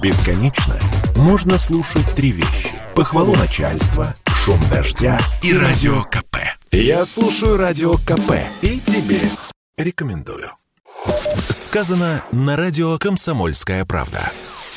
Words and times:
Бесконечно 0.00 0.78
можно 1.16 1.58
слушать 1.58 2.06
три 2.14 2.30
вещи. 2.30 2.70
Похвалу 2.94 3.34
начальства, 3.34 4.14
шум 4.26 4.60
дождя 4.70 5.18
и 5.42 5.52
радио 5.52 6.04
КП. 6.04 6.36
Я 6.70 7.04
слушаю 7.04 7.56
радио 7.56 7.94
КП 7.94 8.34
и 8.62 8.78
тебе 8.78 9.20
рекомендую. 9.76 10.52
Сказано 11.50 12.22
на 12.30 12.56
радио 12.56 12.96
«Комсомольская 12.98 13.84
правда». 13.84 14.30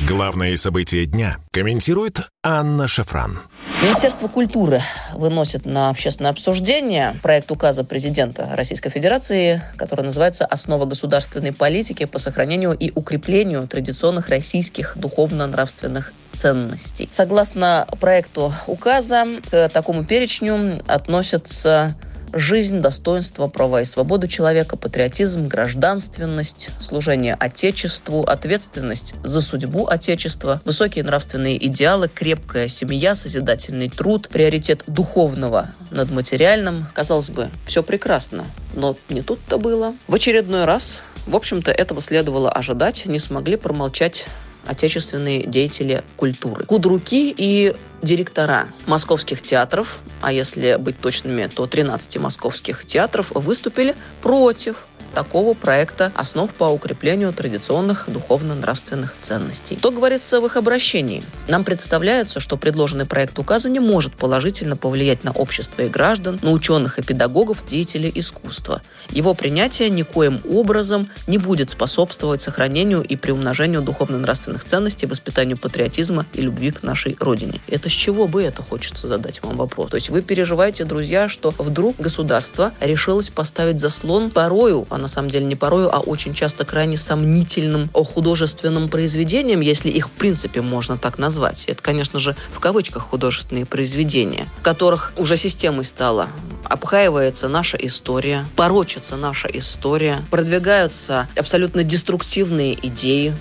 Главные 0.07 0.57
события 0.57 1.05
дня 1.05 1.37
комментирует 1.51 2.21
Анна 2.43 2.87
Шафран. 2.87 3.39
Министерство 3.83 4.27
культуры 4.27 4.81
выносит 5.13 5.65
на 5.65 5.89
общественное 5.89 6.31
обсуждение 6.31 7.17
проект 7.21 7.51
указа 7.51 7.83
президента 7.83 8.49
Российской 8.53 8.89
Федерации, 8.89 9.61
который 9.77 10.03
называется 10.03 10.45
«Основа 10.45 10.85
государственной 10.85 11.53
политики 11.53 12.05
по 12.05 12.17
сохранению 12.17 12.73
и 12.73 12.91
укреплению 12.95 13.67
традиционных 13.67 14.29
российских 14.29 14.97
духовно-нравственных 14.97 16.13
ценностей». 16.35 17.07
Согласно 17.11 17.87
проекту 17.99 18.53
указа, 18.65 19.25
к 19.51 19.69
такому 19.69 20.03
перечню 20.03 20.81
относятся 20.87 21.95
жизнь, 22.33 22.79
достоинство, 22.79 23.47
права 23.47 23.81
и 23.81 23.85
свободу 23.85 24.27
человека, 24.27 24.77
патриотизм, 24.77 25.47
гражданственность, 25.47 26.69
служение 26.79 27.35
Отечеству, 27.39 28.23
ответственность 28.23 29.15
за 29.23 29.41
судьбу 29.41 29.87
Отечества, 29.87 30.61
высокие 30.65 31.03
нравственные 31.03 31.63
идеалы, 31.67 32.07
крепкая 32.07 32.67
семья, 32.67 33.15
созидательный 33.15 33.89
труд, 33.89 34.29
приоритет 34.29 34.83
духовного 34.87 35.69
над 35.91 36.11
материальным. 36.11 36.85
Казалось 36.93 37.29
бы, 37.29 37.49
все 37.65 37.83
прекрасно, 37.83 38.45
но 38.73 38.95
не 39.09 39.21
тут-то 39.21 39.57
было. 39.57 39.93
В 40.07 40.15
очередной 40.15 40.65
раз, 40.65 41.01
в 41.27 41.35
общем-то, 41.35 41.71
этого 41.71 42.01
следовало 42.01 42.51
ожидать, 42.51 43.05
не 43.05 43.19
смогли 43.19 43.55
промолчать 43.55 44.25
отечественные 44.65 45.43
деятели 45.45 46.03
культуры. 46.15 46.65
Кудруки 46.65 47.33
и 47.35 47.75
директора 48.01 48.67
московских 48.85 49.41
театров, 49.41 49.99
а 50.21 50.31
если 50.31 50.77
быть 50.77 50.99
точными, 50.99 51.47
то 51.47 51.67
13 51.67 52.17
московских 52.17 52.85
театров, 52.85 53.31
выступили 53.31 53.95
против 54.21 54.87
такого 55.13 55.53
проекта 55.53 56.11
основ 56.15 56.53
по 56.53 56.65
укреплению 56.65 57.33
традиционных 57.33 58.05
духовно-нравственных 58.07 59.13
ценностей. 59.21 59.75
То 59.75 59.91
говорится 59.91 60.41
в 60.41 60.45
их 60.45 60.57
обращении. 60.57 61.23
Нам 61.47 61.63
представляется, 61.63 62.39
что 62.39 62.57
предложенный 62.57 63.05
проект 63.05 63.37
указа 63.39 63.69
не 63.69 63.79
может 63.79 64.15
положительно 64.15 64.77
повлиять 64.77 65.23
на 65.23 65.31
общество 65.31 65.81
и 65.81 65.89
граждан, 65.89 66.39
на 66.41 66.51
ученых 66.51 66.99
и 66.99 67.03
педагогов, 67.03 67.65
деятелей 67.65 68.11
искусства. 68.13 68.81
Его 69.09 69.33
принятие 69.33 69.89
никоим 69.89 70.41
образом 70.49 71.07
не 71.27 71.37
будет 71.37 71.69
способствовать 71.69 72.41
сохранению 72.41 73.01
и 73.01 73.15
приумножению 73.15 73.81
духовно-нравственных 73.81 74.63
ценностей, 74.65 75.05
воспитанию 75.05 75.57
патриотизма 75.57 76.25
и 76.33 76.41
любви 76.41 76.71
к 76.71 76.83
нашей 76.83 77.15
родине. 77.19 77.61
Это 77.67 77.89
с 77.89 77.91
чего 77.91 78.27
бы 78.27 78.43
это 78.43 78.63
хочется 78.63 79.07
задать 79.07 79.41
вам 79.43 79.57
вопрос? 79.57 79.89
То 79.89 79.95
есть 79.95 80.09
вы 80.09 80.21
переживаете, 80.21 80.85
друзья, 80.85 81.27
что 81.27 81.53
вдруг 81.57 81.97
государство 81.97 82.73
решилось 82.79 83.29
поставить 83.29 83.79
заслон 83.79 84.31
порою, 84.31 84.85
а 84.89 84.97
на 85.01 85.07
самом 85.07 85.29
деле 85.29 85.45
не 85.45 85.55
порою, 85.55 85.93
а 85.93 85.99
очень 85.99 86.33
часто 86.33 86.65
крайне 86.65 86.97
сомнительным 86.97 87.89
художественным 87.89 88.89
произведениям, 88.89 89.61
если 89.61 89.89
их 89.89 90.07
в 90.07 90.11
принципе 90.11 90.61
можно 90.61 90.97
так 90.97 91.17
назвать. 91.17 91.63
Это, 91.67 91.81
конечно 91.81 92.19
же, 92.19 92.35
в 92.53 92.59
кавычках 92.59 93.03
художественные 93.03 93.65
произведения, 93.65 94.47
в 94.59 94.61
которых 94.61 95.13
уже 95.17 95.37
системой 95.37 95.85
стала 95.85 96.29
обхаивается 96.63 97.47
наша 97.47 97.77
история, 97.77 98.45
порочится 98.55 99.17
наша 99.17 99.47
история, 99.49 100.19
продвигаются 100.29 101.27
абсолютно 101.35 101.83
деструктивные 101.83 102.77
идеи, 102.87 103.35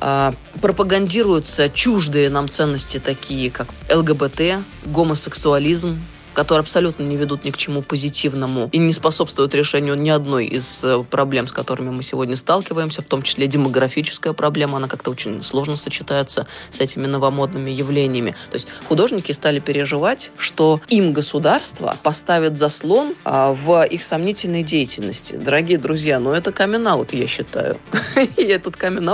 а, 0.00 0.34
пропагандируются 0.60 1.68
чуждые 1.68 2.30
нам 2.30 2.48
ценности, 2.48 2.98
такие 2.98 3.50
как 3.50 3.68
ЛГБТ, 3.92 4.64
гомосексуализм, 4.86 5.98
которые 6.34 6.60
абсолютно 6.60 7.04
не 7.04 7.16
ведут 7.16 7.44
ни 7.44 7.50
к 7.50 7.56
чему 7.56 7.82
позитивному 7.82 8.68
и 8.72 8.78
не 8.78 8.92
способствуют 8.92 9.54
решению 9.54 9.94
ни 9.94 10.10
одной 10.10 10.46
из 10.46 10.84
э, 10.84 11.02
проблем, 11.08 11.46
с 11.46 11.52
которыми 11.52 11.90
мы 11.90 12.02
сегодня 12.02 12.36
сталкиваемся, 12.36 13.02
в 13.02 13.06
том 13.06 13.22
числе 13.22 13.46
демографическая 13.46 14.32
проблема, 14.32 14.76
она 14.76 14.88
как-то 14.88 15.10
очень 15.10 15.42
сложно 15.42 15.76
сочетается 15.76 16.46
с 16.70 16.80
этими 16.80 17.06
новомодными 17.06 17.70
явлениями. 17.70 18.34
То 18.50 18.56
есть 18.56 18.68
художники 18.88 19.32
стали 19.32 19.60
переживать, 19.60 20.30
что 20.36 20.80
им 20.88 21.12
государство 21.12 21.96
поставит 22.02 22.58
заслон 22.58 23.14
а, 23.24 23.52
в 23.54 23.84
их 23.84 24.02
сомнительной 24.02 24.62
деятельности. 24.62 25.36
Дорогие 25.36 25.78
друзья, 25.78 26.18
ну 26.18 26.32
это 26.32 26.52
камин 26.52 26.84
я 27.12 27.26
считаю. 27.26 27.78
И 28.36 28.42
этот 28.42 28.76
камин 28.76 29.04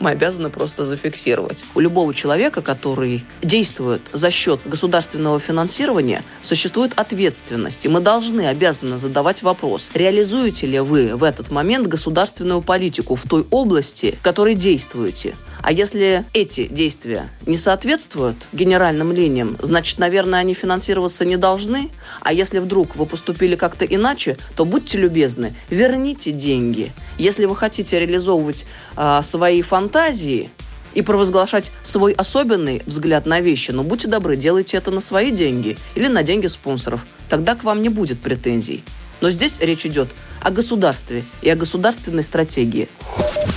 мы 0.00 0.10
обязаны 0.10 0.50
просто 0.50 0.84
зафиксировать. 0.84 1.64
У 1.74 1.80
любого 1.80 2.12
человека, 2.14 2.62
который 2.62 3.24
действует 3.42 4.02
за 4.12 4.30
счет 4.30 4.60
государственного 4.64 5.38
финансирования, 5.38 6.24
существует 6.42 6.63
существует 6.64 6.94
ответственность, 6.96 7.84
и 7.84 7.88
мы 7.88 8.00
должны, 8.00 8.46
обязаны 8.46 8.96
задавать 8.96 9.42
вопрос, 9.42 9.90
реализуете 9.92 10.66
ли 10.66 10.80
вы 10.80 11.14
в 11.14 11.22
этот 11.22 11.50
момент 11.50 11.86
государственную 11.88 12.62
политику 12.62 13.16
в 13.16 13.28
той 13.28 13.44
области, 13.50 14.16
в 14.18 14.22
которой 14.22 14.54
действуете. 14.54 15.36
А 15.60 15.72
если 15.72 16.24
эти 16.32 16.66
действия 16.66 17.28
не 17.44 17.58
соответствуют 17.58 18.36
генеральным 18.54 19.12
линиям, 19.12 19.58
значит, 19.60 19.98
наверное, 19.98 20.40
они 20.40 20.54
финансироваться 20.54 21.26
не 21.26 21.36
должны. 21.36 21.90
А 22.22 22.32
если 22.32 22.60
вдруг 22.60 22.96
вы 22.96 23.04
поступили 23.04 23.56
как-то 23.56 23.84
иначе, 23.84 24.38
то 24.56 24.64
будьте 24.64 24.96
любезны, 24.96 25.54
верните 25.68 26.32
деньги. 26.32 26.92
Если 27.18 27.44
вы 27.44 27.56
хотите 27.56 28.00
реализовывать 28.00 28.64
э, 28.96 29.20
свои 29.22 29.60
фантазии, 29.60 30.48
и 30.94 31.02
провозглашать 31.02 31.72
свой 31.82 32.12
особенный 32.12 32.82
взгляд 32.86 33.26
на 33.26 33.40
вещи, 33.40 33.70
но 33.70 33.82
будьте 33.82 34.08
добры, 34.08 34.36
делайте 34.36 34.76
это 34.76 34.90
на 34.90 35.00
свои 35.00 35.30
деньги 35.30 35.76
или 35.94 36.08
на 36.08 36.22
деньги 36.22 36.46
спонсоров. 36.46 37.00
Тогда 37.28 37.54
к 37.54 37.64
вам 37.64 37.82
не 37.82 37.88
будет 37.88 38.20
претензий. 38.20 38.84
Но 39.20 39.30
здесь 39.30 39.58
речь 39.60 39.86
идет 39.86 40.08
о 40.40 40.50
государстве 40.50 41.24
и 41.40 41.48
о 41.48 41.56
государственной 41.56 42.22
стратегии. 42.22 42.88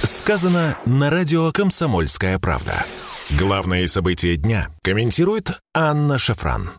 Сказано 0.03 0.77
на 0.85 1.09
радио 1.09 1.51
«Комсомольская 1.51 2.39
правда». 2.39 2.85
Главные 3.31 3.87
события 3.87 4.37
дня 4.37 4.69
комментирует 4.83 5.51
Анна 5.73 6.17
Шафран. 6.17 6.71